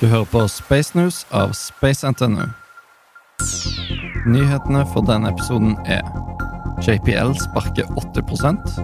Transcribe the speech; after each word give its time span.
Du 0.00 0.06
hører 0.06 0.24
på 0.24 0.48
Space 0.48 0.98
News 0.98 1.26
av 1.34 1.52
Space 1.58 2.06
NTNU. 2.06 2.44
Nyhetene 4.30 4.84
for 4.92 5.02
denne 5.02 5.32
episoden 5.32 5.74
er 5.90 6.06
JPL 6.86 7.34
sparker 7.42 7.90
80% 7.98 8.78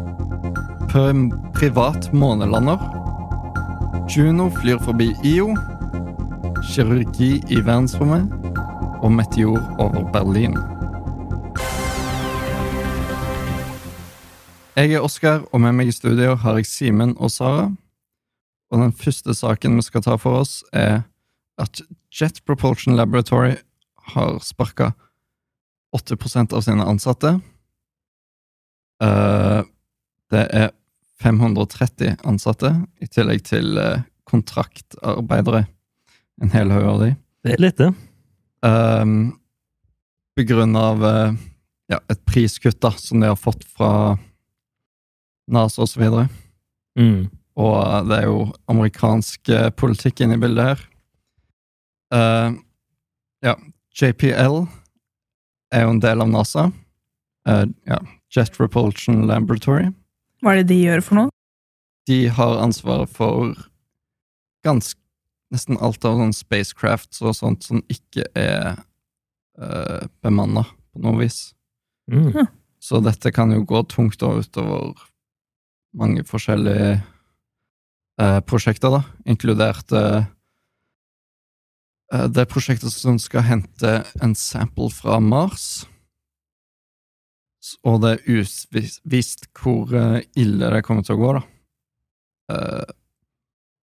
Privat 1.55 2.13
månelander. 2.13 2.83
Juno 4.11 4.49
flyr 4.59 4.83
forbi 4.83 5.13
IO. 5.23 5.55
Kirurgi 6.73 7.43
i 7.47 7.63
verdensrommet. 7.63 8.27
Og 9.03 9.13
meteor 9.13 9.63
over 9.79 10.11
Berlin. 10.13 10.59
Jeg 14.77 14.93
er 14.93 15.01
Oskar, 15.01 15.47
og 15.53 15.61
med 15.61 15.73
meg 15.79 15.87
i 15.87 15.95
studio 15.95 16.35
har 16.35 16.59
jeg 16.59 16.67
Simen 16.67 17.15
og 17.19 17.31
Sara. 17.31 17.71
Og 18.73 18.81
den 18.81 18.95
første 18.97 19.35
saken 19.37 19.77
vi 19.79 19.85
skal 19.87 20.05
ta 20.05 20.17
for 20.21 20.43
oss, 20.43 20.63
er 20.73 21.03
at 21.61 21.83
Jet 22.15 22.41
Propulsion 22.47 22.97
Laboratory 22.97 23.57
har 24.15 24.39
sparka 24.43 24.93
80% 25.95 26.55
av 26.55 26.65
sine 26.67 26.87
ansatte. 26.87 27.37
Eh, 29.03 29.61
det 30.35 30.47
er 30.51 30.73
530 31.23 32.19
ansatte, 32.27 32.73
i 33.01 33.07
tillegg 33.07 33.45
til 33.47 33.79
eh, 33.79 34.03
kontraktarbeidere. 34.29 35.65
En 36.43 36.53
hel 36.55 36.73
haug 36.75 36.91
av 36.91 37.01
de. 37.05 37.15
Det 37.45 37.55
er 37.55 37.63
litt, 37.63 37.79
det. 37.79 37.93
Um, 38.65 39.35
på 40.35 40.47
grunn 40.49 40.75
av 40.79 41.05
eh, 41.05 41.37
ja, 41.93 42.01
et 42.11 42.23
priskutt 42.27 42.81
da, 42.83 42.91
som 42.99 43.21
de 43.23 43.31
har 43.31 43.39
fått 43.39 43.63
fra 43.69 44.17
NASA 45.53 45.87
videre. 46.01 46.27
Mm. 46.99 47.29
Og 47.61 48.09
det 48.09 48.17
er 48.19 48.27
jo 48.27 48.49
amerikansk 48.71 49.51
eh, 49.55 49.69
politikk 49.79 50.25
inne 50.25 50.39
i 50.39 50.43
bildet 50.43 50.73
her. 50.73 50.81
Uh, 52.15 52.57
ja, 53.43 53.55
JPL 53.95 54.65
er 55.75 55.87
jo 55.87 55.93
en 55.95 56.03
del 56.03 56.23
av 56.23 56.31
NASA. 56.31 56.67
Uh, 57.49 57.67
ja, 57.87 58.01
Jet 58.35 58.59
Repulsion 58.61 59.25
Laboratory. 59.29 59.93
Hva 60.43 60.55
er 60.55 60.63
det 60.63 60.73
de 60.73 60.81
gjør 60.83 61.05
for 61.07 61.21
noe? 61.21 61.33
De 62.11 62.19
har 62.29 62.61
ansvaret 62.61 63.11
for 63.15 63.55
ganske 64.67 65.01
nesten 65.55 65.79
alt 65.79 66.05
av 66.09 66.19
sånn 66.19 66.35
spacecrafts 66.35 67.23
og 67.23 67.37
sånt 67.39 67.67
som 67.67 67.83
ikke 67.93 68.27
er 68.39 68.75
uh, 69.61 70.03
bemanna 70.25 70.65
på 70.67 71.03
noe 71.05 71.21
vis. 71.23 71.53
Mm. 72.11 72.47
Så 72.83 73.01
dette 73.05 73.31
kan 73.33 73.53
jo 73.55 73.63
gå 73.65 73.85
tungt 73.89 74.23
utover 74.23 74.99
mange 75.95 76.25
forskjellige 76.27 76.99
eh, 78.21 78.41
prosjekter, 78.47 78.91
da, 78.95 79.03
inkludert 79.27 79.93
eh, 79.93 80.27
eh, 82.13 82.27
det 82.29 82.47
prosjektet 82.53 82.93
som 82.93 83.19
skal 83.23 83.47
hente 83.49 83.97
en 84.23 84.35
sample 84.39 84.91
fra 84.95 85.21
Mars. 85.21 85.87
Og 87.85 88.03
det 88.03 88.11
er 88.15 88.43
uvisst 88.43 89.49
hvor 89.57 89.95
eh, 89.97 90.21
ille 90.37 90.69
det 90.75 90.85
kommer 90.85 91.07
til 91.07 91.17
å 91.17 91.23
gå, 91.23 91.33
da. 91.39 91.47
Eh, 92.55 92.93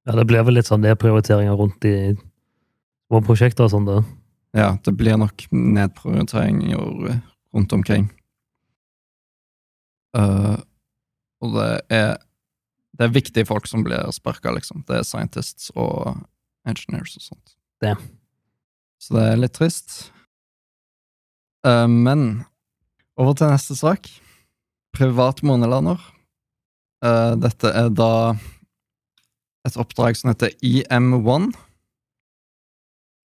Ja, 0.09 0.15
det 0.17 0.25
blir 0.25 0.41
vel 0.41 0.55
litt 0.57 0.65
sånn 0.65 0.81
nedprioriteringer 0.81 1.53
rundt 1.59 1.85
i 1.85 2.15
små 2.17 3.19
prosjekter 3.21 3.67
og 3.67 3.69
sånn, 3.69 3.85
da. 3.85 3.99
ja, 4.57 4.71
det 4.81 4.93
blir 4.97 5.19
nok 5.21 5.43
nedprioriteringer 5.53 6.81
rundt 7.53 7.75
omkring. 7.77 8.07
Uh, 10.17 10.57
og 11.45 11.53
det 11.59 11.67
er 11.93 12.17
Det 12.97 13.07
er 13.07 13.15
viktige 13.15 13.47
folk 13.47 13.67
som 13.69 13.85
blir 13.85 14.11
sparka, 14.15 14.51
liksom. 14.55 14.83
Det 14.87 14.99
er 14.99 15.07
scientists 15.07 15.71
og 15.75 16.17
engineers 16.67 17.15
og 17.17 17.23
sånt. 17.29 17.55
Det. 17.81 17.95
Så 19.01 19.15
det 19.15 19.23
er 19.25 19.39
litt 19.41 19.55
trist. 19.57 20.11
Uh, 21.65 21.87
men 21.89 22.43
over 23.17 23.37
til 23.37 23.51
neste 23.51 23.77
sak. 23.77 24.09
Privat 24.95 25.41
månelander. 25.45 26.01
Uh, 27.01 27.33
dette 27.41 27.71
er 27.71 27.89
da 27.95 28.35
et 29.65 29.77
oppdrag 29.79 30.17
som 30.17 30.33
heter 30.33 30.53
EM1. 30.65 31.51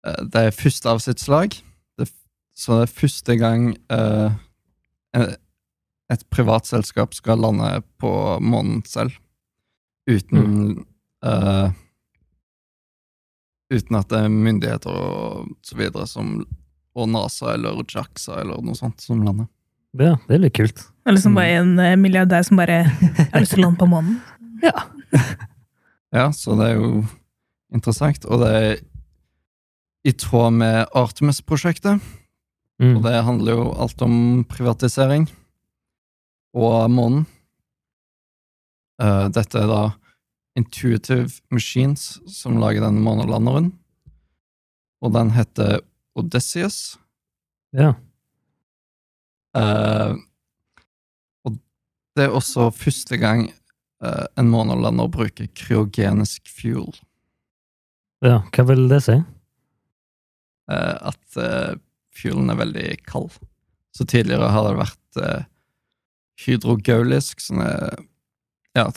Uh, 0.05 0.21
Det 0.31 0.47
er 0.47 0.55
første 0.55 0.91
av 0.93 1.01
sitt 1.03 1.23
slag. 1.23 1.57
Det, 1.99 2.07
så 2.55 2.79
det 2.79 2.87
er 2.87 2.97
første 3.01 3.35
gang 3.39 3.71
eh, 3.91 4.35
et 6.11 6.23
privat 6.29 6.67
selskap 6.69 7.15
skal 7.17 7.41
lande 7.41 7.81
på 7.99 8.11
månen 8.43 8.83
selv. 8.87 9.15
Uten 10.07 10.85
eh, 11.25 11.69
Uten 13.73 13.97
at 13.97 14.09
det 14.11 14.19
er 14.21 14.29
myndigheter 14.29 14.93
og 14.93 15.47
så 15.65 15.77
videre 15.79 16.05
som 16.09 16.35
og 16.95 17.09
NASA 17.11 17.55
eller 17.57 17.81
JAXA 17.83 18.37
eller 18.43 18.61
noe 18.63 18.77
sånt 18.77 19.01
som 19.03 19.19
lander. 19.25 19.49
Ja, 19.99 20.13
det 20.29 20.37
er 20.37 20.43
litt 20.45 20.53
kult. 20.55 20.77
Eller 21.07 21.19
som 21.19 21.33
Mm. 21.33 21.35
bare 21.35 21.55
en 21.59 21.79
eh, 21.79 21.95
milliardær 21.99 22.45
som 22.47 22.55
bare 22.61 22.83
har 22.85 23.41
lyst 23.41 23.51
til 23.55 23.63
å 23.63 23.67
lande 23.67 23.79
på 23.81 23.89
månen? 23.89 24.21
Ja. 24.63 24.85
Ja, 26.15 26.29
så 26.31 26.55
det 26.55 26.69
er 26.69 26.75
jo 26.79 27.01
interessant, 27.75 28.23
og 28.31 28.39
det 28.39 28.51
er 28.55 28.77
i 30.07 30.13
tråd 30.15 30.53
med 30.55 30.85
Artemis-prosjektet. 30.95 31.99
Mm. 32.79 32.93
Og 32.95 33.01
det 33.03 33.23
handler 33.25 33.57
jo 33.57 33.65
alt 33.83 34.01
om 34.05 34.45
privatisering 34.47 35.25
og 36.55 36.85
månen. 36.93 37.25
Eh, 39.01 39.27
dette 39.35 39.59
er 39.59 39.67
da 39.67 39.81
Intuitive 40.55 41.41
Machines 41.51 42.15
som 42.31 42.59
lager 42.61 42.85
denne 42.85 43.03
månelanderen. 43.03 43.73
Og 45.03 45.11
den 45.15 45.33
heter 45.35 45.81
Odysseus. 46.15 46.95
Ja. 47.75 47.93
Uh, 49.55 50.15
og 51.47 51.57
det 52.15 52.25
er 52.25 52.33
også 52.35 52.69
første 52.75 53.19
gang 53.19 53.45
uh, 54.03 54.25
en 54.39 54.49
månelander 54.51 55.11
bruker 55.11 55.47
kryogenisk 55.55 56.47
fuel. 56.51 56.91
ja. 58.23 58.41
Hva 58.51 58.65
vil 58.71 58.87
det 58.91 59.01
si? 59.05 59.15
Uh, 60.71 61.11
at 61.11 61.39
uh, 61.39 61.75
fuelen 62.15 62.51
er 62.51 62.59
veldig 62.63 62.89
kald. 63.07 63.35
Så 63.95 64.07
tidligere 64.07 64.51
har 64.51 64.67
det 64.67 64.79
vært 64.79 65.45
hydrogaulisk, 66.43 67.39
som 67.39 67.61
er 67.63 67.95
ja, 68.75 68.87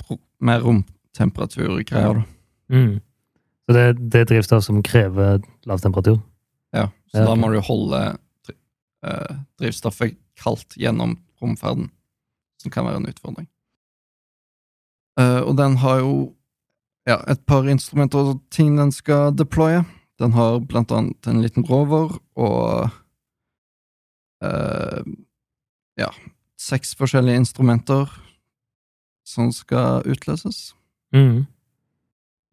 mer 0.41 0.65
romtemperaturgreier, 0.65 2.21
da. 2.21 2.75
Mm. 2.75 2.99
Så 3.69 3.75
det, 3.77 3.85
det 4.13 4.21
er 4.21 4.31
drivstoff 4.31 4.65
som 4.65 4.81
krever 4.85 5.43
lav 5.69 5.83
temperatur? 5.85 6.19
Ja, 6.73 6.89
så 7.13 7.21
Ja, 7.21 7.29
da 7.29 7.35
må 7.37 7.51
du 7.53 7.61
holde 7.65 8.01
eh, 9.05 9.37
drivstoffet 9.61 10.17
kaldt 10.41 10.77
gjennom 10.81 11.19
romferden, 11.43 11.91
som 12.63 12.73
kan 12.73 12.89
være 12.89 13.03
en 13.03 13.11
utfordring. 13.11 13.49
Uh, 15.19 15.43
og 15.43 15.57
den 15.59 15.77
har 15.83 15.99
jo 15.99 16.13
ja, 17.09 17.19
et 17.27 17.41
par 17.47 17.67
instrumenter 17.67 18.35
og 18.35 18.43
ting 18.55 18.77
den 18.79 18.93
skal 18.95 19.35
deploye. 19.35 19.83
Den 20.23 20.33
har 20.33 20.61
blant 20.63 20.93
annet 20.95 21.27
en 21.27 21.43
liten 21.43 21.67
rover 21.67 22.15
og 22.39 22.91
uh, 24.45 25.03
ja, 25.99 26.11
seks 26.59 26.95
forskjellige 26.99 27.43
instrumenter 27.43 28.07
som 29.29 29.51
skal 29.53 30.07
utløses. 30.09 30.73
Mm. 31.15 31.45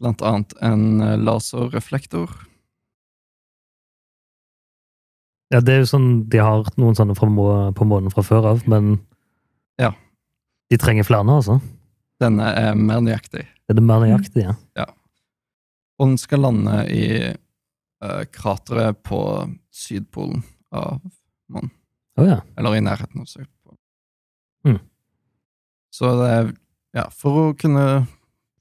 Blant 0.02 0.24
annet 0.26 0.56
en 0.66 1.02
eh, 1.04 1.16
laserreflektor. 1.20 2.34
Ja, 5.54 5.62
det 5.62 5.76
er 5.76 5.84
jo 5.84 5.90
sånn 5.92 6.08
De 6.32 6.40
har 6.42 6.66
noen 6.82 6.96
sånne 6.98 7.14
på 7.16 7.28
månen 7.86 8.12
fra 8.12 8.24
før 8.26 8.52
av, 8.56 8.66
men 8.68 8.98
Ja. 9.80 9.94
De 10.72 10.80
trenger 10.82 11.06
flere, 11.06 11.30
altså. 11.30 11.60
Denne 12.20 12.48
er 12.58 12.74
mer 12.76 13.04
nøyaktig. 13.06 13.44
Er 13.70 13.78
det 13.78 13.84
mer 13.86 14.02
nøyaktig? 14.02 14.48
Ja. 14.48 14.56
ja. 14.80 14.88
Og 16.00 16.10
den 16.10 16.18
skal 16.20 16.42
lande 16.42 16.80
i 16.90 17.06
uh, 17.22 18.24
krateret 18.34 18.98
på 19.06 19.20
Sydpolen 19.70 20.42
av 20.74 21.04
månen. 21.54 21.72
Oh, 22.18 22.26
ja. 22.26 22.40
Eller 22.58 22.80
i 22.80 22.84
nærheten 22.84 23.22
av 23.22 23.30
Sydpolen. 23.30 23.78
Mm. 24.66 24.80
Så 25.94 26.12
det 26.20 26.32
er 26.32 26.52
ja, 26.96 27.10
for 27.12 27.42
å 27.42 27.56
kunne 27.60 28.06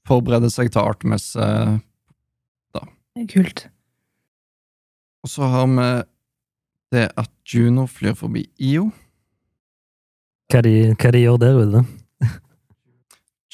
forberede 0.05 0.51
seg 0.53 0.71
til 0.73 0.83
Artemis. 0.83 1.31
da. 1.35 2.83
Kult. 3.31 3.69
og 5.23 5.31
så 5.31 5.47
har 5.49 5.67
vi 5.71 5.87
det 6.93 7.07
at 7.17 7.31
Juno 7.47 7.87
flyr 7.89 8.13
forbi 8.13 8.45
IO. 8.61 8.89
Hva 10.51 10.61
de, 10.61 10.93
hva 10.93 11.11
de 11.11 11.21
gjør 11.23 11.39
der 11.41 11.61
ute? 11.63 11.85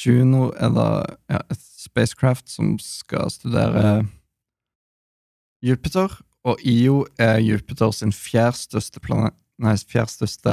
Juno 0.01 0.49
er 0.57 0.73
da 0.75 0.87
ja, 1.29 1.39
et 1.51 1.61
spacecraft 1.61 2.49
som 2.51 2.73
skal 2.81 3.31
studere 3.31 4.01
Jupiter, 5.61 6.17
og 6.43 6.61
IO 6.65 7.05
er 7.21 7.37
Jupiter 7.39 7.93
sin 7.93 8.11
fjerde 8.11 8.57
største 8.57 8.99
planet 9.03 9.37
Nei, 9.61 9.75
fjerde 9.77 10.09
største 10.09 10.51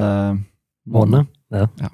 måne. 0.85 1.23
Måne? 1.25 1.63
Ja. 1.81 1.89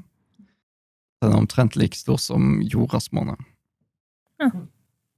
Den 1.25 1.33
er 1.33 1.41
omtrent 1.41 1.77
like 1.81 1.97
stor 1.97 2.21
som 2.21 2.59
jordas 2.63 3.11
måne. 3.17 3.37
Ja. 4.43 4.51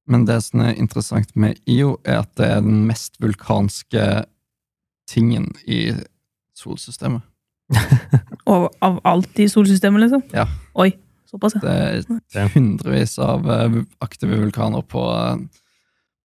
Men 0.06 0.26
det 0.28 0.38
som 0.46 0.62
er 0.62 0.76
interessant 0.78 1.32
med 1.34 1.58
IO, 1.66 1.96
er 2.06 2.22
at 2.22 2.30
det 2.38 2.46
er 2.46 2.60
den 2.62 2.84
mest 2.86 3.18
vulkanske 3.22 4.04
tingen 5.10 5.50
i 5.66 5.90
solsystemet. 6.54 7.26
Og 8.52 8.68
av 8.84 9.00
alt 9.08 9.40
i 9.42 9.48
solsystemet, 9.50 10.04
liksom? 10.04 10.22
Ja. 10.34 10.46
Oi, 10.78 10.92
såpass, 11.26 11.58
ja. 11.58 11.74
Det 12.06 12.38
er 12.38 12.54
hundrevis 12.54 13.16
av 13.22 13.50
eh, 13.50 13.80
aktive 14.04 14.38
vulkaner 14.44 14.86
på, 14.86 15.02
eh, 15.10 15.42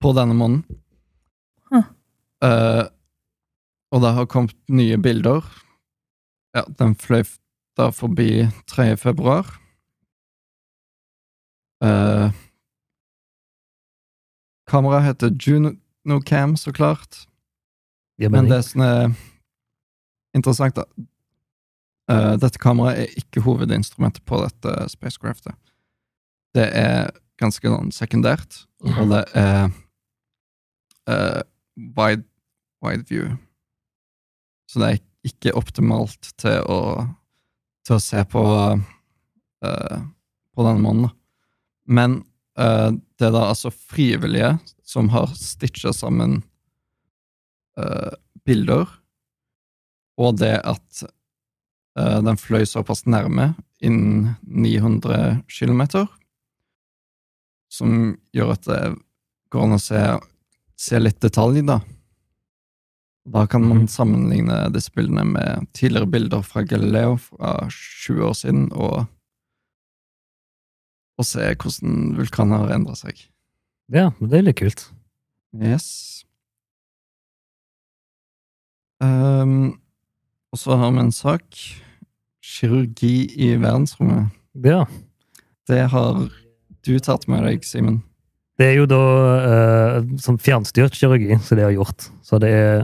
på 0.01 0.13
denne 0.17 0.37
måneden. 0.37 0.81
Huh. 1.71 1.89
Uh, 2.41 2.85
og 3.93 4.01
det 4.03 4.13
har 4.17 4.29
kommet 4.29 4.57
nye 4.69 4.97
bilder. 5.01 5.45
Ja, 6.55 6.65
den 6.79 6.97
fløy 6.99 7.23
da 7.79 7.89
forbi 7.95 8.45
3. 8.69 8.93
februar. 8.99 9.47
Uh, 11.81 12.29
Kameraet 14.69 15.03
heter 15.03 15.31
JunoCam, 15.39 16.57
så 16.57 16.71
klart. 16.71 17.27
Men 18.17 18.49
det 18.49 18.61
som 18.65 18.81
er 18.85 19.11
interessant, 20.35 20.77
da 20.77 20.85
uh, 22.11 22.37
Dette 22.39 22.59
kameraet 22.61 23.03
er 23.03 23.19
ikke 23.19 23.43
hovedinstrumentet 23.43 24.23
på 24.25 24.39
dette 24.43 24.89
spacecraftet. 24.93 25.55
Det 26.55 26.67
er 26.77 27.09
ganske 27.41 27.67
sånn 27.67 27.91
sekundært, 27.95 28.65
og 28.85 29.11
det 29.11 29.23
er 29.39 29.71
uh, 31.09 31.41
wide, 31.97 32.27
wide 32.85 33.07
view. 33.09 33.31
Så 34.69 34.83
det 34.83 34.89
er 34.91 35.01
ikke 35.27 35.55
optimalt 35.57 36.31
til 36.41 36.61
å, 36.69 37.07
til 37.87 37.97
å 37.97 38.03
se 38.03 38.23
på 38.29 38.43
uh, 39.65 39.97
på 40.51 40.67
denne 40.67 40.83
måneden. 40.83 41.15
Men 41.91 42.21
uh, 42.59 42.91
det 43.19 43.27
er 43.27 43.35
da 43.35 43.47
altså 43.51 43.71
frivillige 43.73 44.55
som 44.88 45.09
har 45.13 45.31
stitcha 45.38 45.93
sammen 45.95 46.39
uh, 47.79 48.13
bilder, 48.47 48.88
og 50.21 50.39
det 50.41 50.55
at 50.67 51.03
uh, 51.99 52.19
den 52.23 52.39
fløy 52.39 52.65
såpass 52.67 53.05
nærme, 53.09 53.53
innen 53.81 54.35
900 54.45 55.41
km, 55.49 56.05
som 57.71 58.17
gjør 58.35 58.51
at 58.53 58.67
det 58.67 58.81
går 59.51 59.65
an 59.65 59.77
å 59.77 59.81
se, 59.81 60.01
se 60.79 60.99
litt 60.99 61.21
detalj, 61.23 61.63
da. 61.67 61.79
Da 63.31 63.45
kan 63.47 63.63
man 63.63 63.83
Mhm. 63.83 63.88
sammenligne 63.88 64.59
disse 64.73 64.91
bildene 64.91 65.23
med 65.25 65.67
tidligere 65.73 66.09
bilder 66.09 66.41
fra 66.41 66.63
Galileo 66.63 67.17
fra 67.17 67.67
20 67.69 68.23
år 68.25 68.33
siden, 68.33 68.71
og, 68.73 69.07
og 71.21 71.27
se 71.27 71.45
hvordan 71.53 72.18
vulkaner 72.18 72.65
har 72.65 72.75
endra 72.75 72.97
seg. 72.97 73.19
Ja, 73.91 74.09
men 74.18 74.31
det 74.31 74.39
er 74.39 74.47
litt 74.50 74.59
kult. 74.62 74.85
Yes. 75.56 75.88
Um, 79.01 79.81
og 80.53 80.62
så 80.62 80.77
har 80.79 80.94
vi 80.94 81.03
en 81.03 81.15
sak. 81.15 81.47
Kirurgi 82.41 83.15
i 83.38 83.53
verdensrommet. 83.62 84.31
Ja. 84.65 84.85
Det 85.69 85.83
har 85.94 86.23
du 86.85 86.95
tatt 87.00 87.27
med 87.29 87.45
deg, 87.45 87.65
Simen. 87.65 88.01
Det 88.59 88.67
er 88.67 88.81
jo 88.81 88.88
da 88.89 89.03
eh, 89.41 90.09
som 90.21 90.38
fjernstyrt 90.41 90.97
kirurgi 90.97 91.38
som 91.41 91.57
de 91.57 91.65
har 91.65 91.74
gjort. 91.74 92.09
Så 92.25 92.38
det 92.41 92.51
er 92.51 92.83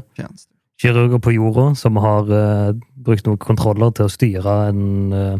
kirurger 0.81 1.21
på 1.21 1.35
jorda 1.35 1.67
som 1.77 1.99
har 2.01 2.31
eh, 2.33 2.71
brukt 3.05 3.27
noen 3.27 3.41
kontroller 3.41 3.93
til 3.97 4.07
å 4.07 4.13
styre 4.13 4.55
en, 4.71 4.87
uh, 5.13 5.37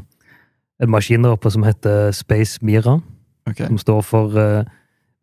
en 0.83 0.91
maskin 0.93 1.23
der 1.25 1.35
oppe 1.35 1.51
som 1.53 1.65
heter 1.65 2.11
Space 2.15 2.59
Mira. 2.61 2.99
Okay. 3.47 3.67
Som 3.67 3.77
står 3.81 4.01
for 4.03 4.35
uh, 4.35 4.63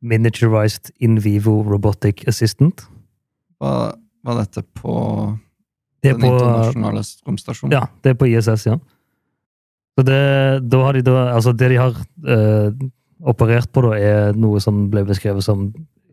Miniaturized 0.02 0.92
In 1.00 1.18
Vivo 1.24 1.62
Robotic 1.62 2.24
Assistant. 2.28 2.86
Var, 3.60 3.94
var 4.24 4.40
dette 4.40 4.64
på 4.74 4.94
Det 6.02 6.14
den 6.14 6.20
på, 6.20 6.32
internasjonale 6.32 7.04
romstasjonen? 7.28 7.72
ja, 7.72 7.86
det 8.04 8.14
er 8.14 8.18
på 8.20 8.28
ISS, 8.28 8.66
ja. 8.66 8.78
Så 9.94 10.02
det, 10.02 10.20
da 10.70 10.80
har 10.82 10.96
de 10.96 11.04
da, 11.06 11.28
altså 11.34 11.52
det 11.52 11.70
de 11.70 11.78
har 11.78 11.94
uh, 11.94 12.72
operert 13.22 13.70
på, 13.72 13.84
da, 13.86 13.94
er 13.94 14.32
noe 14.36 14.60
som 14.60 14.88
ble 14.90 15.04
beskrevet 15.06 15.44
som 15.44 15.68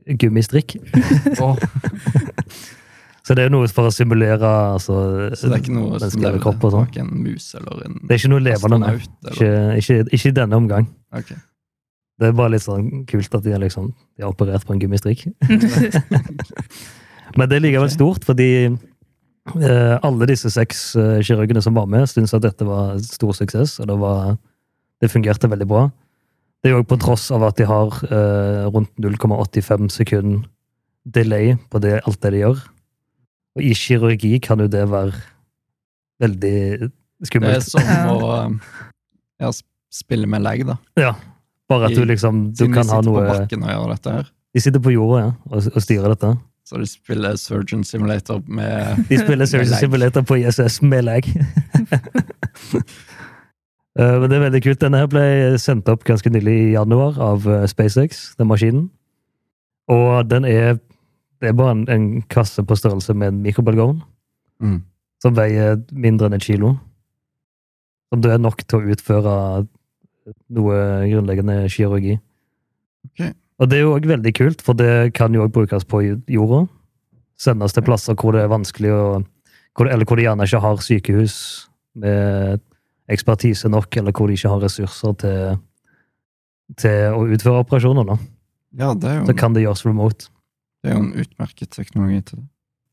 gummistrikk. 0.06 0.78
Åh, 1.44 1.58
Så 3.21 3.35
det 3.38 3.45
er 3.45 3.51
noe 3.53 3.68
for 3.69 3.85
å 3.89 3.94
simulere 3.94 4.50
altså, 4.73 4.95
så 5.38 5.51
det 5.51 5.59
er 5.59 5.62
ikke 5.62 5.75
noe 5.75 6.00
som 6.01 6.23
lever 6.23 6.41
kropp 6.41 6.63
og 6.65 6.73
sånn. 6.73 6.88
en 7.03 7.12
mus 7.21 7.51
eller 7.59 7.83
en 7.85 8.00
Det 8.01 8.15
er 8.15 8.21
ikke 8.23 8.31
noe 8.33 8.41
levende. 8.41 8.79
nei. 8.81 8.94
Ikke, 9.29 9.51
ikke, 9.77 9.97
ikke 10.09 10.31
i 10.31 10.35
denne 10.39 10.57
omgang. 10.57 10.88
Okay. 11.13 11.38
Det 12.21 12.29
er 12.29 12.38
bare 12.38 12.53
litt 12.53 12.65
sånn 12.65 13.03
kult 13.09 13.38
at 13.38 13.45
de 13.45 13.53
har 13.53 13.62
liksom, 13.62 13.91
operert 14.25 14.65
på 14.65 14.75
en 14.75 14.81
gummistrikk. 14.81 15.27
Men 17.38 17.50
det 17.50 17.57
er 17.57 17.63
likevel 17.63 17.89
stort, 17.94 18.25
fordi 18.27 18.50
eh, 18.68 19.95
alle 20.01 20.27
disse 20.29 20.51
seks 20.53 20.83
eh, 21.00 21.18
kirurgene 21.25 21.63
som 21.65 21.77
var 21.77 21.88
med, 21.89 22.09
syntes 22.09 22.35
at 22.38 22.45
dette 22.45 22.68
var 22.68 22.97
stor 23.06 23.33
suksess, 23.38 23.79
og 23.81 23.89
det, 23.89 23.97
var, 24.01 24.35
det 25.01 25.09
fungerte 25.13 25.50
veldig 25.50 25.69
bra. 25.69 25.88
Det 26.62 26.69
er 26.69 26.77
jo 26.77 26.85
på 26.85 27.00
tross 27.01 27.29
av 27.33 27.47
at 27.47 27.57
de 27.57 27.65
har 27.69 27.95
eh, 28.09 28.68
rundt 28.69 28.94
0,85 29.01 29.89
sekund 29.94 30.44
delay 31.09 31.56
på 31.73 31.81
det, 31.81 32.03
alt 32.06 32.21
det 32.21 32.35
de 32.35 32.44
gjør. 32.44 32.62
Og 33.57 33.65
i 33.68 33.74
kirurgi 33.75 34.38
kan 34.44 34.62
jo 34.63 34.68
det 34.71 34.86
være 34.92 35.18
veldig 36.21 36.92
skummelt. 37.27 37.51
Det 37.51 37.57
er 37.57 37.65
som 37.65 38.13
å 38.13 38.30
um, 38.48 38.59
ja, 39.42 39.51
spille 39.92 40.30
med 40.30 40.45
leg, 40.45 40.63
da. 40.69 40.77
Ja, 41.00 41.15
bare 41.71 41.89
at 41.89 41.98
du 41.98 42.06
liksom 42.07 42.45
du 42.51 42.63
Siden 42.63 42.71
de 42.71 42.80
kan 42.80 42.88
ha 42.88 43.01
sitter 43.01 43.09
på 43.09 43.18
noe 43.18 43.25
bakken 43.27 43.65
og 43.65 43.74
gjør 43.74 43.92
dette 43.95 44.15
her. 44.15 44.31
De 44.51 44.63
sitter 44.63 44.83
på 44.83 44.94
jorda, 44.95 45.19
ja, 45.25 45.33
og, 45.50 45.68
og 45.71 45.83
styrer 45.83 46.15
dette. 46.15 46.31
Så 46.68 46.80
de 46.80 46.88
spiller 46.88 47.36
Surgeon 47.36 47.83
Simulator 47.83 48.42
med 48.48 49.01
De 49.09 49.18
spiller 49.19 49.50
Surgeon. 49.50 49.75
Simulator 49.80 50.24
på 50.27 50.39
ISS 50.44 50.81
med 50.81 51.09
lag. 51.09 51.27
Eh, 54.00 54.19
Men 54.21 54.30
det 54.31 54.38
er 54.38 54.44
veldig 54.45 54.59
kult. 54.63 54.80
Denne 54.80 55.01
her 55.01 55.07
ble 55.12 55.24
sendt 55.59 55.89
opp 55.92 56.06
ganske 56.07 56.30
nylig 56.31 56.54
i 56.56 56.68
januar 56.77 57.18
av 57.19 57.44
eh, 57.44 57.65
SpaceX, 57.68 58.21
den 58.39 58.47
maskinen. 58.47 58.86
Og 59.92 60.30
den 60.31 60.47
er 60.47 60.77
Det 61.42 61.50
er 61.50 61.58
bare 61.58 61.74
en, 61.76 61.84
en 61.90 62.08
kasse 62.30 62.64
på 62.64 62.78
størrelse 62.78 63.16
med 63.18 63.34
en 63.34 63.42
mikrobølgeovn, 63.42 64.02
mm. 64.62 64.80
som 65.24 65.38
veier 65.38 65.80
mindre 65.92 66.30
enn 66.30 66.38
et 66.38 66.46
kilo. 66.46 66.76
Som 68.12 68.22
det 68.22 68.36
er 68.36 68.44
nok 68.44 68.62
til 68.68 68.81
å 68.81 68.94
utføre 68.94 69.36
noe 70.54 70.81
grunnleggende 71.10 71.64
kirurgi. 71.71 72.19
Okay. 73.12 73.33
Og 73.62 73.69
det 73.69 73.78
er 73.78 73.86
jo 73.86 73.95
òg 73.95 74.06
veldig 74.10 74.33
kult, 74.38 74.62
for 74.66 74.78
det 74.78 75.14
kan 75.18 75.33
jo 75.33 75.45
òg 75.45 75.54
brukes 75.54 75.86
på 75.90 76.04
jorda. 76.30 76.66
Sendes 77.42 77.74
til 77.74 77.86
plasser 77.86 78.18
hvor 78.18 78.36
det 78.36 78.44
er 78.44 78.54
vanskelig 78.54 78.94
å 78.94 79.04
hvor, 79.78 79.88
Eller 79.88 80.04
hvor 80.06 80.19
de 80.19 80.26
gjerne 80.26 80.44
ikke 80.44 80.60
har 80.60 80.81
sykehus 80.83 81.36
med 81.95 82.60
ekspertise 83.12 83.69
nok, 83.71 83.95
eller 83.98 84.12
hvor 84.12 84.28
de 84.28 84.36
ikke 84.36 84.52
har 84.52 84.64
ressurser 84.66 85.16
til, 85.21 85.56
til 86.80 87.16
å 87.16 87.24
utføre 87.31 87.64
operasjoner. 87.64 88.07
Da. 88.07 88.18
Ja, 88.81 88.94
det 88.94 89.16
jo, 89.16 89.26
Så 89.30 89.36
kan 89.40 89.56
det 89.56 89.64
gjøres 89.64 89.86
remote. 89.88 90.28
Det 90.81 90.92
er 90.92 90.97
jo 90.97 91.04
en 91.04 91.14
utmerket 91.21 91.69
teknologi 91.76 92.21
til 92.26 92.40
det. 92.42 92.47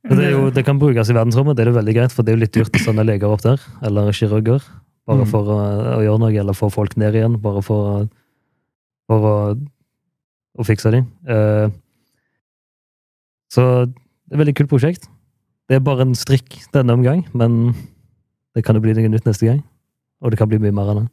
Det, 0.08 0.28
jo, 0.30 0.44
det 0.54 0.62
kan 0.64 0.78
brukes 0.80 1.08
i 1.10 1.14
verdensrommet, 1.16 1.56
det 1.58 1.64
er 1.66 1.70
jo 1.72 1.76
veldig 1.78 1.94
greit, 1.96 2.12
for 2.14 2.22
det 2.24 2.32
er 2.32 2.36
jo 2.38 2.42
litt 2.44 2.54
dyrt 2.54 2.76
å 2.78 2.82
sende 2.84 3.04
leger 3.04 3.28
opp 3.32 3.42
der, 3.44 3.60
eller 3.84 4.12
kirurger, 4.14 4.62
bare 5.08 5.24
Mm. 5.24 5.30
for 5.32 5.48
å, 5.52 5.56
å 5.96 6.00
gjøre 6.04 6.20
noe, 6.22 6.32
eller 6.38 6.56
få 6.56 6.68
folk 6.70 6.94
ned 7.00 7.16
igjen, 7.18 7.34
bare 7.42 7.62
for, 7.64 8.06
for 9.08 9.26
å, 9.28 9.34
å 10.60 10.66
fikse 10.68 10.92
dem. 10.94 11.08
Eh, 11.28 11.68
så 13.52 13.64
det 13.88 13.88
er 13.88 14.36
et 14.36 14.40
veldig 14.42 14.54
kult 14.60 14.70
prosjekt. 14.72 15.08
Det 15.68 15.76
er 15.76 15.84
bare 15.84 16.04
en 16.06 16.14
strikk 16.16 16.58
denne 16.72 16.94
omgang, 16.96 17.24
men 17.36 17.74
det 18.56 18.64
kan 18.64 18.76
jo 18.76 18.84
bli 18.84 18.94
noe 18.96 19.10
nytt 19.12 19.26
neste 19.28 19.48
gang, 19.48 19.62
og 20.22 20.32
det 20.32 20.38
kan 20.40 20.48
bli 20.50 20.60
mye 20.62 20.72
mer 20.76 20.92
enn 20.92 21.02
det. 21.02 21.08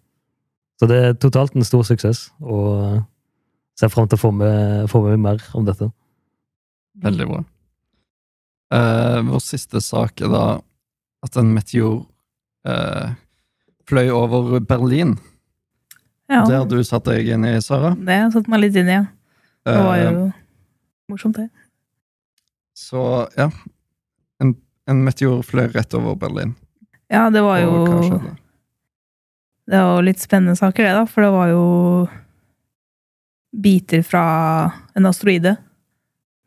Så 0.79 0.87
det 0.91 0.97
er 1.01 1.13
totalt 1.19 1.55
en 1.55 1.63
stor 1.67 1.83
suksess, 1.87 2.29
og 2.43 3.01
ser 3.79 3.91
frem 3.91 4.07
til 4.07 4.19
å 4.19 4.23
få 4.25 4.31
med, 4.35 4.89
få 4.91 5.01
med 5.07 5.19
mer 5.23 5.43
om 5.55 5.65
dette. 5.67 5.89
Veldig 7.03 7.27
bra. 7.29 7.43
Uh, 8.73 9.19
vår 9.27 9.43
siste 9.43 9.81
sak 9.83 10.21
er 10.25 10.31
da 10.31 10.45
at 11.25 11.37
en 11.39 11.51
meteor 11.55 12.03
uh, 12.67 13.13
fløy 13.89 14.09
over 14.13 14.59
Berlin. 14.65 15.15
Ja, 16.31 16.41
Der 16.49 16.65
du 16.65 16.79
satt 16.83 17.05
deg 17.05 17.27
inn 17.29 17.45
i, 17.45 17.53
Sara. 17.61 17.93
det 17.93 18.15
satte 18.17 18.39
satt 18.39 18.49
meg 18.49 18.63
litt 18.63 18.77
inn 18.79 18.89
i, 18.89 18.97
ja. 18.97 19.05
Det 19.65 19.77
var 19.81 19.97
jo 19.97 20.09
jo 20.15 20.23
morsomt, 21.11 21.37
det. 21.37 21.49
Så 22.77 23.01
ja. 23.37 23.49
En, 24.41 24.55
en 24.89 25.03
meteor 25.05 25.43
fløy 25.45 25.67
rett 25.73 25.93
over 25.97 26.17
Berlin. 26.19 26.55
Ja, 27.09 27.29
det 27.29 27.41
var 27.45 27.61
jo? 27.61 27.85
Det 29.65 29.77
var 29.81 29.95
jo 29.97 30.05
litt 30.05 30.21
spennende 30.21 30.57
saker, 30.57 30.83
det, 30.83 30.93
da. 30.97 31.05
For 31.09 31.25
det 31.25 31.31
var 31.33 31.51
jo 31.53 31.65
biter 33.55 34.03
fra 34.05 34.25
en 34.97 35.05
asteroide. 35.09 35.55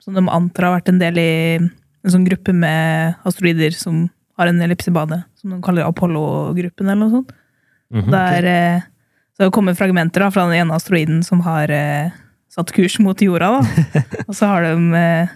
Som 0.05 0.14
de 0.14 0.23
antar 0.28 0.64
har 0.69 0.76
vært 0.81 0.88
en 0.93 1.00
del 1.02 1.19
i 1.19 1.31
en 1.59 2.12
sånn 2.12 2.25
gruppe 2.28 2.55
med 2.55 3.14
asteroider 3.26 3.75
som 3.75 4.05
har 4.38 4.47
en 4.50 4.61
ellipsebane. 4.62 5.25
Som 5.40 5.50
de 5.57 5.61
kaller 5.64 5.85
Apollo-gruppen, 5.88 6.87
eller 6.87 7.00
noe 7.02 7.11
sånt. 7.17 7.33
Mhm. 7.93 8.11
Der 8.12 8.38
okay. 8.38 8.81
så 9.35 9.43
har 9.43 9.49
det 9.50 9.55
kommet 9.57 9.78
fragmenter 9.78 10.21
da, 10.21 10.31
fra 10.31 10.45
den 10.47 10.61
ene 10.61 10.76
asteroiden 10.76 11.23
som 11.25 11.40
har 11.47 11.71
eh, 11.73 12.11
satt 12.52 12.71
kurs 12.73 12.99
mot 13.00 13.19
jorda, 13.21 13.59
da. 13.59 13.83
Og 14.28 14.35
så 14.37 14.47
har 14.47 14.62
de 14.69 14.95
eh, 14.95 15.28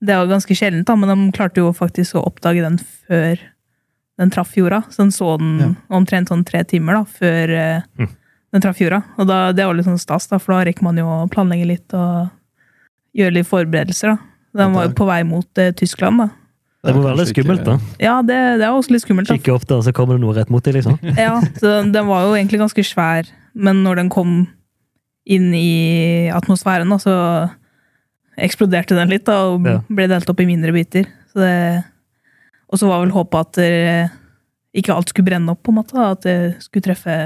Det 0.00 0.14
er 0.14 0.20
jo 0.22 0.30
ganske 0.30 0.54
sjeldent, 0.54 0.86
da, 0.86 0.94
men 0.96 1.10
de 1.10 1.32
klarte 1.36 1.58
jo 1.58 1.72
faktisk 1.74 2.14
å 2.16 2.24
oppdage 2.28 2.62
den 2.62 2.78
før 2.78 3.40
den 4.18 4.30
traff 4.34 4.56
jorda. 4.56 4.82
Så 4.90 5.02
den 5.04 5.12
så 5.14 5.36
den 5.38 5.58
Ja. 5.60 5.68
omtrent 5.98 6.28
sånn 6.30 6.44
tre 6.46 6.62
timer 6.64 7.00
da, 7.00 7.04
før 7.04 7.50
eh, 7.50 7.82
Mm. 7.98 8.08
den 8.52 8.62
traff 8.62 8.78
jorda. 8.80 9.02
Og 9.18 9.26
da, 9.26 9.52
det 9.52 9.66
var 9.66 9.74
litt 9.74 9.86
sånn 9.86 9.98
stas, 10.00 10.26
da, 10.30 10.38
for 10.38 10.54
da 10.54 10.64
rekker 10.70 10.82
man 10.86 10.96
jo 10.96 11.04
å 11.06 11.28
planlegge 11.30 11.66
litt 11.66 11.92
og 11.94 12.30
gjøre 13.16 13.32
litt 13.38 13.46
forberedelser. 13.48 14.14
da. 14.16 14.18
Den 14.58 14.72
var 14.74 14.88
jo 14.88 14.94
på 14.98 15.06
vei 15.08 15.22
mot 15.24 15.58
eh, 15.58 15.72
Tyskland, 15.76 16.18
da. 16.24 16.28
Det 16.86 16.94
må 16.94 17.02
være 17.02 17.18
litt 17.20 17.30
skummelt, 17.32 17.64
da. 17.66 17.74
Ja, 18.00 18.16
det, 18.22 18.36
det 18.60 18.64
er 18.68 18.70
også 18.74 18.92
litt 18.94 19.02
skummelt. 19.02 19.28
da. 19.28 19.34
Kikke 19.36 19.52
opp 19.56 19.66
der, 19.68 19.80
så 19.82 19.92
kommer 19.92 20.14
det 20.16 20.22
noe 20.22 20.34
rett 20.36 20.50
mot 20.50 20.62
deg, 20.64 20.76
liksom. 20.78 20.98
Ja, 21.18 21.40
så 21.58 21.82
den 21.90 22.06
var 22.06 22.24
jo 22.28 22.36
egentlig 22.38 22.60
ganske 22.62 22.84
svær, 22.86 23.26
men 23.54 23.82
når 23.84 24.02
den 24.02 24.08
kom 24.14 24.36
inn 25.28 25.50
i 25.54 26.30
atmosfæren, 26.32 26.88
da, 26.88 26.96
så 27.02 27.14
eksploderte 28.38 28.94
den 28.96 29.10
litt 29.10 29.26
da, 29.26 29.40
og 29.50 29.66
Ja. 29.66 29.80
ble 29.90 30.06
delt 30.08 30.30
opp 30.30 30.40
i 30.40 30.46
mindre 30.48 30.72
biter. 30.72 31.08
Så 31.32 31.42
det, 31.42 31.84
og 32.70 32.78
så 32.80 32.86
var 32.88 33.02
vel 33.02 33.12
håpet 33.12 33.40
at 33.42 33.52
det, 33.58 34.10
ikke 34.78 34.94
alt 34.94 35.10
skulle 35.10 35.26
brenne 35.28 35.50
opp, 35.52 35.62
på 35.66 35.72
en 35.74 35.80
måte. 35.80 35.96
da, 35.98 36.12
At 36.14 36.22
det 36.22 36.38
skulle 36.62 36.86
treffe 36.86 37.18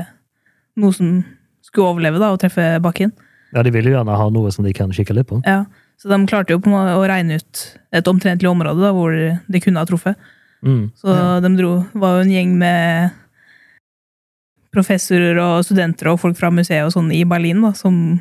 noe 0.81 0.93
som 0.97 1.21
skulle 1.63 1.93
overleve 1.93 2.19
da, 2.19 2.33
og 2.33 2.41
treffe 2.41 2.81
bakken. 2.83 3.13
Ja, 3.53 3.63
de 3.63 3.71
vil 3.75 3.85
jo 3.91 3.95
gjerne 3.97 4.17
ha 4.17 4.29
noe 4.33 4.51
som 4.55 4.65
de 4.65 4.73
kan 4.77 4.93
kikke 4.95 5.15
litt 5.17 5.29
på. 5.29 5.43
Ja, 5.47 5.65
så 6.01 6.09
de 6.09 6.19
klarte 6.27 6.55
jo 6.55 6.61
på 6.65 6.71
å 6.73 7.03
regne 7.09 7.37
ut 7.41 7.65
et 7.93 8.09
omtrentlig 8.09 8.49
område 8.51 8.81
da, 8.81 8.93
hvor 8.97 9.13
de 9.13 9.61
kunne 9.61 9.83
ha 9.83 9.89
truffet. 9.89 10.17
Mm. 10.65 10.91
Så 10.97 11.09
Ja. 11.13 11.41
de 11.41 11.51
dro, 11.59 11.73
var 11.95 12.17
jo 12.17 12.23
en 12.25 12.31
gjeng 12.33 12.55
med 12.59 13.13
professorer 14.73 15.37
og 15.43 15.65
studenter 15.67 16.09
og 16.13 16.21
folk 16.23 16.37
fra 16.39 16.51
museet 16.55 16.87
og 16.87 16.93
sånn 16.95 17.11
i 17.13 17.25
Berlin 17.29 17.61
da, 17.65 17.73
som 17.77 18.21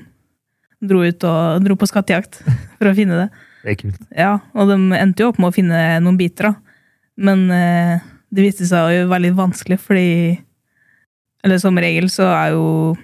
dro 0.82 1.04
ut 1.06 1.24
og 1.24 1.62
dro 1.64 1.78
på 1.80 1.88
skattejakt 1.88 2.42
for 2.78 2.90
å 2.92 2.96
finne 2.98 3.20
det. 3.24 3.30
Det 3.62 3.72
er 3.76 3.80
kult. 3.80 4.02
Ja, 4.18 4.32
og 4.58 4.68
de 4.72 4.78
endte 4.98 5.24
jo 5.24 5.30
opp 5.32 5.40
med 5.40 5.52
å 5.52 5.56
finne 5.56 5.80
noen 6.02 6.18
biter, 6.20 6.50
da. 6.50 6.54
Men 7.22 7.46
eh, 7.54 8.02
det 8.34 8.48
viste 8.48 8.66
seg 8.68 9.04
å 9.06 9.10
være 9.12 9.28
litt 9.30 9.38
vanskelig, 9.38 9.78
fordi 9.84 10.08
Eller 11.44 11.58
som 11.58 11.78
regel 11.78 12.06
så 12.14 12.28
er 12.30 12.52
jo 12.54 12.96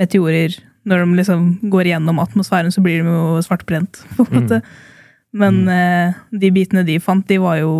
meteorer 0.00 0.54
Når 0.88 1.02
de 1.04 1.16
liksom 1.18 1.42
går 1.70 1.90
gjennom 1.92 2.20
atmosfæren, 2.22 2.72
så 2.72 2.80
blir 2.84 3.02
de 3.04 3.12
jo 3.12 3.40
svartbrent, 3.44 4.00
på 4.16 4.24
en 4.28 4.38
måte. 4.42 4.62
Men 5.36 5.58
eh, 5.68 6.14
de 6.32 6.50
bitene 6.54 6.86
de 6.88 6.96
fant, 7.04 7.26
de 7.28 7.36
var 7.42 7.58
jo 7.60 7.72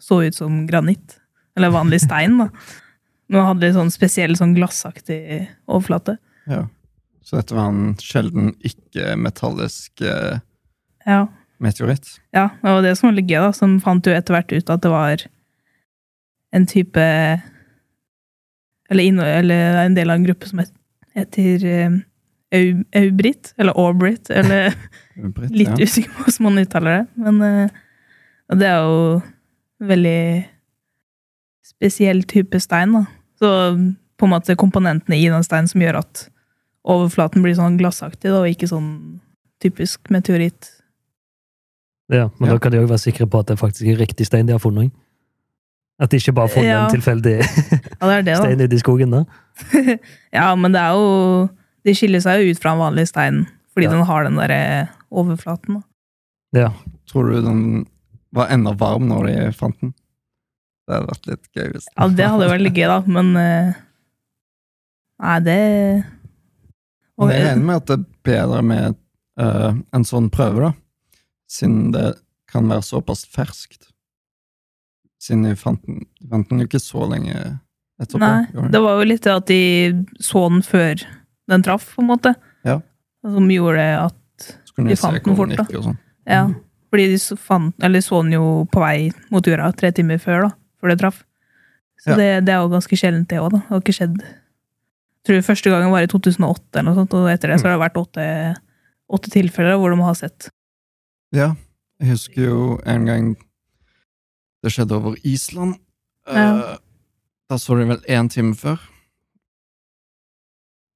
så 0.00 0.22
ut 0.24 0.34
som 0.38 0.62
granitt. 0.68 1.18
Eller 1.56 1.72
vanlig 1.74 2.00
stein, 2.06 2.38
da. 2.40 2.48
Men 3.28 3.42
hadde 3.48 3.66
litt 3.66 3.74
sånn 3.74 3.90
spesiell 3.90 4.36
sånn 4.38 4.52
glassaktig 4.54 5.18
overflate. 5.66 6.14
Ja. 6.46 6.62
Så 7.26 7.40
dette 7.40 7.56
var 7.58 7.72
en 7.72 7.96
sjelden 7.98 8.52
ikke-metallisk 8.64 10.00
eh, 10.06 10.38
Ja. 11.08 11.24
meteoritt. 11.58 12.06
Ja, 12.36 12.48
det 12.62 12.70
var 12.76 12.84
det 12.86 12.92
som 13.00 13.08
var 13.10 13.16
litt 13.18 13.26
gøy, 13.32 13.40
da. 13.48 13.52
Som 13.56 13.80
fant 13.82 14.06
jo 14.06 14.14
etter 14.14 14.36
hvert 14.36 14.54
ut 14.54 14.70
at 14.70 14.84
det 14.84 14.92
var 14.92 15.24
en 16.54 16.66
type 16.70 17.02
Eller, 18.88 19.24
eller 19.40 19.80
en 19.84 19.94
del 19.96 20.10
av 20.10 20.16
en 20.20 20.24
gruppe 20.28 20.46
som 20.48 20.60
het- 20.62 20.72
heter 21.18 21.64
eh, 21.66 21.96
aubrit, 22.54 23.52
eller 23.58 23.72
aubrit, 23.76 24.30
eller 24.30 24.74
Britt, 25.16 25.50
litt 25.50 25.72
ja. 25.78 25.84
usikker 25.86 26.12
på 26.12 26.24
hvordan 26.26 26.44
man 26.46 26.58
uttaler 26.62 26.98
det. 27.00 27.06
Men 27.26 27.42
eh, 27.42 27.70
og 28.52 28.60
det 28.60 28.66
er 28.70 28.84
jo 28.86 29.00
veldig 29.90 30.20
spesiell 31.66 32.22
type 32.30 32.60
stein, 32.62 32.92
da. 32.94 33.04
Så 33.40 33.50
på 34.16 34.24
en 34.28 34.32
måte 34.32 34.54
komponentene 34.56 35.18
i 35.18 35.26
den 35.28 35.44
steinen 35.44 35.68
som 35.68 35.82
gjør 35.82 35.98
at 36.04 36.26
overflaten 36.86 37.42
blir 37.44 37.56
sånn 37.58 37.76
glassaktig, 37.80 38.30
da, 38.30 38.38
og 38.44 38.48
ikke 38.52 38.68
sånn 38.70 38.90
typisk 39.62 40.08
meteoritt. 40.14 40.70
Ja, 42.12 42.28
men 42.38 42.46
Ja. 42.48 42.54
da 42.54 42.58
kan 42.62 42.70
de 42.72 42.78
òg 42.78 42.88
være 42.88 43.02
sikre 43.02 43.26
på 43.26 43.40
at 43.42 43.48
det 43.50 43.58
faktisk 43.58 43.88
er 43.90 43.98
riktig 43.98 44.26
stein 44.28 44.46
de 44.46 44.54
har 44.54 44.62
funnet. 44.62 44.92
At 45.98 46.10
de 46.12 46.20
ikke 46.20 46.32
bare 46.36 46.46
har 46.46 46.54
funnet 46.54 46.70
Ja. 46.70 46.84
en 46.86 46.94
tilfeldig 46.94 47.36
Ja, 47.40 48.06
det 48.06 48.16
er 48.18 48.22
det, 48.22 48.36
stein 48.44 48.60
ute 48.60 48.76
i 48.76 48.78
skogen. 48.78 49.10
da. 49.10 49.24
Ja, 50.32 50.54
men 50.54 50.72
det 50.72 50.80
er 50.80 50.92
jo 50.94 51.48
Det 51.86 51.94
skiller 51.94 52.22
seg 52.24 52.42
jo 52.42 52.50
ut 52.54 52.62
fra 52.62 52.74
den 52.74 52.82
vanlige 52.82 53.12
steinen 53.12 53.44
fordi 53.76 53.86
Ja. 53.86 53.92
den 53.92 54.06
har 54.08 54.24
den 54.24 54.38
derre 54.40 54.88
overflaten. 55.12 55.74
Da. 55.76 55.82
Ja. 56.56 56.70
Tror 57.10 57.28
du 57.30 57.42
den 57.44 57.86
var 58.32 58.48
enda 58.48 58.72
varm 58.72 59.08
når 59.10 59.26
de 59.28 59.52
fant 59.52 59.76
den? 59.82 59.92
Det 60.86 60.94
hadde 60.94 61.10
vært 61.10 61.26
litt 61.28 61.48
gøy 61.52 61.66
hvis 61.74 61.88
Ja, 61.92 62.06
det 62.08 62.28
hadde 62.30 62.48
vært 62.48 62.64
litt 62.64 62.78
gøy, 62.78 62.86
da, 62.88 63.00
men 63.06 63.36
eh, 63.36 63.74
Nei, 65.22 65.36
det 65.40 65.58
Men 67.16 67.32
jeg 67.32 67.42
er 67.42 67.52
enig 67.54 67.66
med 67.68 67.76
at 67.80 67.90
det 67.90 67.96
er 67.96 68.06
bedre 68.28 68.62
med 68.62 68.96
uh, 69.40 69.76
en 69.96 70.04
sånn 70.04 70.30
prøve, 70.32 70.68
da. 70.68 70.72
Siden 71.48 71.92
det 71.94 72.06
kan 72.52 72.68
være 72.68 72.84
såpass 72.84 73.24
ferskt. 73.32 73.88
Siden 75.22 75.46
de 75.48 75.54
fant 75.56 75.80
den, 75.86 76.02
de 76.20 76.28
fant 76.32 76.48
den 76.50 76.60
jo 76.60 76.68
ikke 76.68 76.82
så 76.82 77.06
lenge 77.08 77.36
etterpå. 78.00 78.20
Nei, 78.20 78.68
det 78.72 78.82
var 78.84 79.00
jo 79.00 79.08
litt 79.08 79.24
det 79.24 79.32
at 79.32 79.48
de 79.48 79.60
så 80.20 80.44
den 80.50 80.60
før 80.66 81.06
den 81.48 81.62
traff, 81.62 81.94
på 81.96 82.02
en 82.02 82.08
måte. 82.10 82.34
Ja. 82.66 82.80
Som 83.24 83.48
gjorde 83.50 83.84
at 84.06 84.14
Så 84.66 84.84
de 84.86 84.96
fant 84.96 85.22
den 85.24 85.36
fort, 85.36 85.54
og 85.60 85.84
sånn. 85.84 85.98
Ja. 86.26 86.46
Fordi 86.90 87.06
de 87.12 87.18
så, 87.18 87.36
fant, 87.38 87.74
eller 87.82 88.00
så 88.04 88.22
den 88.22 88.32
jo 88.36 88.64
på 88.72 88.80
vei 88.80 89.10
mot 89.30 89.44
jorda 89.46 89.70
tre 89.76 89.90
timer 89.92 90.18
før, 90.22 90.46
da. 90.48 90.50
Før 90.80 90.92
det 90.92 90.98
traff. 91.00 91.22
Så 92.02 92.10
Ja. 92.12 92.16
det, 92.16 92.44
det 92.46 92.52
er 92.54 92.60
jo 92.62 92.68
ganske 92.74 92.96
sjeldent, 92.98 93.28
det 93.28 93.38
òg. 93.40 93.50
Det 93.54 93.62
har 93.68 93.80
ikke 93.80 93.94
skjedd 93.96 94.18
Jeg 94.20 95.26
tror 95.26 95.42
første 95.42 95.70
gangen 95.72 95.90
var 95.90 96.02
i 96.04 96.06
2008, 96.06 96.78
eller 96.78 96.86
noe 96.86 96.94
sånt, 97.00 97.14
og 97.18 97.26
etter 97.32 97.48
det 97.50 97.56
så 97.58 97.66
har 97.66 97.72
det 97.74 97.82
vært 97.82 97.96
åtte, 97.98 98.26
åtte 99.10 99.30
tilfeller 99.34 99.74
hvor 99.80 99.90
de 99.90 99.98
har 100.06 100.14
sett. 100.14 100.48
Ja, 101.34 101.48
jeg 101.98 102.10
husker 102.12 102.44
jo 102.46 102.80
en 102.86 103.04
gang 103.08 103.32
det 104.62 104.70
skjedde 104.70 104.94
over 104.94 105.16
Island. 105.24 105.74
Ja. 106.30 106.46
Eh, 106.74 106.76
Da 107.50 107.56
så 107.58 107.76
de 107.78 107.84
vel 107.86 107.98
én 108.10 108.28
time 108.30 108.54
før. 108.54 108.78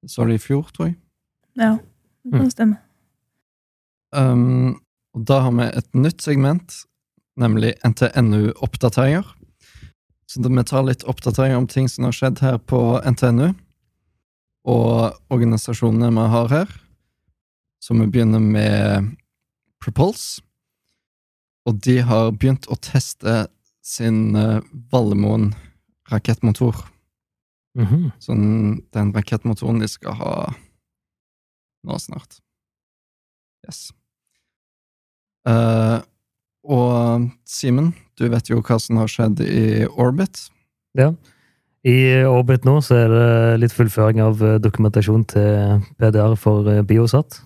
Så 0.07 0.25
det 0.25 0.39
i 0.39 0.41
fjor, 0.41 0.69
tror 0.73 0.89
jeg. 0.89 0.97
Ja, 1.59 1.75
det 2.23 2.39
kan 2.39 2.51
stemme. 2.51 2.79
Um, 4.15 4.79
og 5.15 5.25
da 5.27 5.41
har 5.45 5.53
vi 5.55 5.67
et 5.69 5.89
nytt 5.95 6.23
segment, 6.23 6.75
nemlig 7.39 7.75
NTNU-oppdateringer. 7.85 9.27
Så 10.31 10.41
da 10.41 10.49
vi 10.49 10.63
tar 10.63 10.87
litt 10.87 11.03
oppdateringer 11.03 11.59
om 11.59 11.67
ting 11.67 11.89
som 11.91 12.07
har 12.07 12.15
skjedd 12.15 12.41
her 12.43 12.57
på 12.57 12.79
NTNU, 13.03 13.51
og 14.71 15.17
organisasjonene 15.33 16.11
vi 16.15 16.27
har 16.35 16.53
her. 16.53 16.77
Så 17.81 17.97
vi 17.97 18.07
begynner 18.07 18.39
med 18.39 19.11
Propulse. 19.81 20.41
Og 21.65 21.77
de 21.85 21.99
har 22.05 22.31
begynt 22.33 22.67
å 22.73 22.77
teste 22.81 23.45
sin 23.85 24.37
uh, 24.37 24.61
Vallemoen 24.93 25.51
rakettmotor. 26.09 26.77
Mhm. 27.79 28.11
Sånn, 28.19 28.81
den 28.91 29.13
rakettmotoren 29.15 29.79
de 29.79 29.87
skal 29.87 30.17
ha 30.19 30.33
nå 31.87 31.97
snart. 31.99 32.39
Yes. 33.65 33.91
Uh, 35.47 36.01
og 36.67 37.29
Simen, 37.47 37.93
du 38.19 38.27
vet 38.29 38.49
jo 38.51 38.61
hva 38.61 38.77
som 38.81 38.99
har 39.01 39.09
skjedd 39.09 39.41
i 39.45 39.85
Orbit. 39.89 40.49
Ja. 40.97 41.13
I 41.87 42.21
Orbit 42.29 42.67
nå 42.67 42.75
så 42.85 42.99
er 42.99 43.13
det 43.13 43.61
litt 43.63 43.73
fullføring 43.73 44.19
av 44.21 44.41
eh, 44.45 44.59
dokumentasjon 44.61 45.23
til 45.31 45.79
PDR 45.97 46.35
for 46.37 46.67
eh, 46.69 46.83
Biosat, 46.85 47.39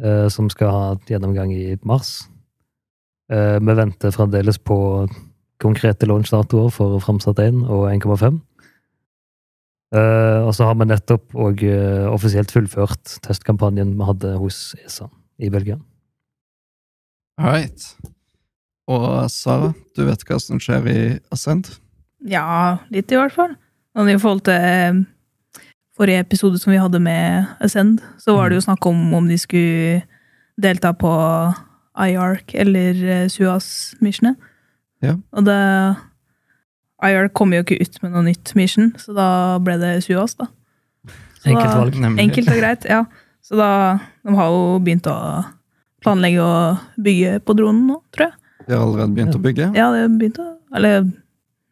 uh, 0.00 0.24
som 0.32 0.48
skal 0.48 0.72
ha 0.72 0.86
gjennomgang 1.10 1.52
i 1.52 1.76
mars. 1.84 2.30
Uh, 3.28 3.60
Vi 3.60 3.76
venter 3.76 4.14
fremdeles 4.14 4.56
på 4.56 4.78
konkrete 5.60 6.08
launchdatoer 6.08 6.72
for 6.72 6.96
Framsatt 7.04 7.42
1 7.44 7.66
og 7.68 7.90
1,5. 7.92 8.40
Eh, 9.94 10.40
Og 10.46 10.54
så 10.56 10.66
har 10.66 10.74
vi 10.74 10.88
nettopp 10.88 11.34
og 11.38 11.62
uh, 11.62 12.10
offisielt 12.10 12.50
fullført 12.50 13.18
testkampanjen 13.22 13.94
vi 13.94 14.06
hadde 14.08 14.32
hos 14.40 14.74
ESA 14.82 15.06
i 15.38 15.50
Belgia. 15.52 15.78
All 17.38 17.52
right. 17.52 17.84
Og 18.90 19.26
Sara, 19.30 19.72
du 19.94 20.04
vet 20.06 20.24
hva 20.26 20.38
som 20.42 20.58
skjer 20.62 20.88
i 20.90 20.98
Ascend? 21.34 21.68
Ja, 22.26 22.78
litt 22.90 23.12
i 23.12 23.18
hvert 23.18 23.34
fall. 23.34 23.54
Men 23.94 24.10
i 24.10 24.18
forhold 24.18 24.42
til 24.48 24.58
eh, 24.58 24.98
forrige 25.96 26.24
episode 26.24 26.58
som 26.62 26.72
vi 26.72 26.80
hadde 26.82 27.00
med 27.02 27.46
Ascend, 27.60 28.02
så 28.18 28.36
var 28.36 28.50
det 28.50 28.58
jo 28.58 28.66
snakk 28.66 28.86
om 28.86 29.14
om 29.14 29.28
de 29.30 29.38
skulle 29.38 30.02
delta 30.60 30.92
på 30.96 31.12
IARC 31.96 32.54
eller 32.54 33.28
SUAS-missionet. 33.32 34.36
Ja. 35.04 35.14
Og 35.32 35.46
det 35.46 35.60
IARC 37.04 37.32
kom 37.36 37.52
jo 37.52 37.60
ikke 37.62 37.76
ut 37.82 37.98
med 38.02 38.12
noe 38.14 38.22
nytt 38.24 38.54
mission, 38.56 38.92
så 38.96 39.12
da 39.16 39.26
ble 39.60 39.74
det 39.82 39.90
SUAS, 40.06 40.34
da. 40.38 40.46
Så 41.42 41.50
Enkelt 41.52 41.68
da- 41.70 41.78
valg. 41.78 41.94
Nemlig. 42.00 42.22
Enkelt 42.24 42.48
og 42.48 42.56
greit, 42.62 42.84
ja. 42.88 43.02
Så 43.44 43.56
da 43.60 43.98
De 44.24 44.34
har 44.34 44.48
jo 44.50 44.78
begynt 44.82 45.06
å 45.06 45.44
planlegge 46.02 46.40
å 46.42 46.78
bygge 46.98 47.40
på 47.44 47.54
dronen 47.58 47.84
nå, 47.86 48.00
tror 48.16 48.30
jeg. 48.30 48.34
De 48.66 48.72
har 48.74 48.82
allerede 48.82 49.14
begynt 49.14 49.36
å 49.36 49.42
bygge. 49.44 49.68
Ja, 49.76 49.90
det 49.94 50.00
har 50.06 50.08
begynt 50.18 50.38
å 50.42 50.46
Eller 50.74 51.04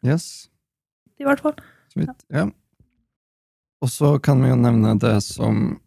Yes, 0.05 0.47
i 1.19 1.23
hvert 1.25 1.41
fall. 1.41 1.55
så 1.91 1.99
vidt. 1.99 2.23
Ja. 2.31 2.45
Og 3.81 3.89
så 3.89 4.13
kan 4.21 4.41
vi 4.41 4.49
jo 4.49 4.55
nevne 4.55 4.97
det 4.99 5.21
som 5.23 5.79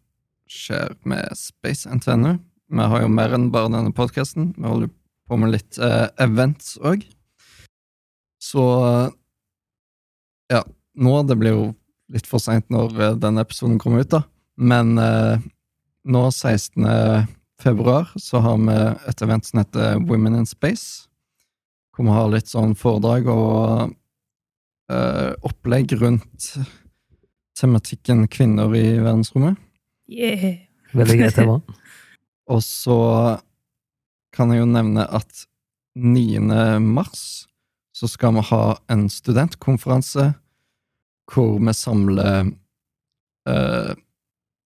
skjer 0.47 0.93
med 1.05 1.25
Space 1.35 1.87
NTNU. 1.89 2.37
Vi 2.69 2.77
har 2.91 3.01
jo 3.01 3.07
mer 3.09 3.33
enn 3.33 3.49
bare 3.51 3.69
denne 3.71 3.91
podkasten. 3.93 4.53
Vi 4.57 4.63
holder 4.67 4.89
på 5.29 5.37
med 5.39 5.51
litt 5.51 5.77
eh, 5.79 6.07
events 6.19 6.77
òg. 6.85 7.03
Så 8.39 9.11
ja, 10.49 10.63
nå 10.99 11.23
Det 11.23 11.37
blir 11.39 11.55
jo 11.55 11.65
litt 12.13 12.27
for 12.27 12.41
seint 12.41 12.67
når 12.73 12.95
eh, 12.97 13.17
denne 13.21 13.43
episoden 13.45 13.77
kommer 13.81 14.03
ut, 14.03 14.11
da. 14.11 14.23
Men 14.59 14.97
eh, 14.97 15.41
nå, 16.09 16.23
16. 16.31 16.87
februar, 17.61 18.09
så 18.17 18.41
har 18.43 18.57
vi 18.63 18.77
et 19.11 19.23
event 19.25 19.45
som 19.45 19.61
heter 19.61 20.01
Women 20.09 20.41
in 20.41 20.49
Space. 20.49 21.07
Hvor 21.95 22.07
vi 22.07 22.15
har 22.15 22.31
litt 22.31 22.49
sånn 22.49 22.75
foredrag 22.79 23.29
og 23.31 23.93
eh, 24.91 25.31
opplegg 25.45 25.93
rundt 25.99 26.53
tematikken 27.59 28.25
kvinner 28.31 28.73
i 28.75 28.97
verdensrommet. 28.97 29.59
Yeah. 30.09 30.63
Veldig 30.95 31.19
greit 31.19 31.37
tema. 31.37 31.59
Og 32.49 32.63
så 32.65 32.97
kan 34.33 34.49
jeg 34.49 34.63
jo 34.63 34.69
nevne 34.71 35.03
at 35.05 35.45
9. 35.99 36.79
mars 36.81 37.48
så 37.99 38.07
skal 38.07 38.37
vi 38.37 38.45
ha 38.47 38.63
en 38.87 39.09
studentkonferanse 39.11 40.29
hvor 41.29 41.57
vi 41.59 41.73
samler 41.75 42.53
eh, 43.49 43.91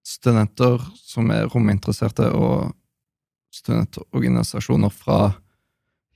studenter 0.05 0.83
som 0.99 1.31
er 1.33 1.49
rominteresserte, 1.49 2.29
og 2.29 2.75
studentorganisasjoner 3.53 4.93
fra 4.93 5.17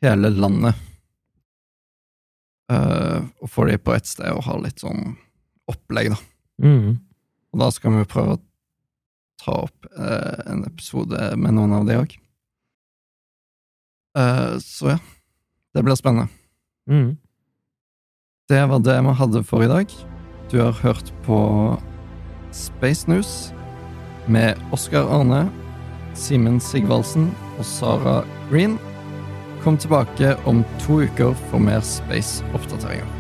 hele 0.05 0.29
landet. 0.35 0.77
Eh, 2.71 3.19
og 3.41 3.49
får 3.49 3.71
de 3.71 3.81
på 3.81 3.97
ett 3.97 4.13
sted 4.13 4.37
og 4.37 4.45
ha 4.51 4.61
litt 4.61 4.85
sånn 4.85 5.15
opplegg, 5.71 6.13
da. 6.13 6.21
Mm. 6.61 6.97
Og 7.53 7.61
da 7.65 7.73
skal 7.73 7.97
vi 7.97 8.07
prøve 8.13 8.37
å 8.37 8.43
ta 9.41 9.59
opp 9.65 9.89
eh, 9.89 10.39
en 10.53 10.67
episode 10.69 11.33
med 11.33 11.57
noen 11.57 11.79
av 11.81 11.89
de 11.89 11.97
òg. 11.97 12.17
Eh, 14.21 14.57
så 14.61 14.97
ja. 14.99 14.99
Det 15.73 15.83
blir 15.85 15.97
spennende. 15.99 16.36
Mm. 16.87 17.17
Det 18.49 18.63
var 18.69 18.79
det 18.79 18.97
vi 19.03 19.13
hadde 19.19 19.43
for 19.43 19.63
i 19.63 19.67
dag. 19.67 19.91
Du 20.51 20.59
har 20.61 20.71
hørt 20.71 21.13
på 21.25 21.39
Space 22.51 23.09
News 23.09 23.53
med 24.27 24.55
Oskar 24.71 25.07
Arne, 25.11 25.49
Simen 26.15 26.59
Sigvaldsen 26.59 27.29
og 27.57 27.65
Sara 27.65 28.21
Green. 28.49 28.79
Kom 29.63 29.77
tilbake 29.77 30.35
om 30.47 30.63
to 30.79 31.01
uker 31.03 31.35
for 31.49 31.59
mer 31.59 31.83
space-oppdateringer. 31.83 33.16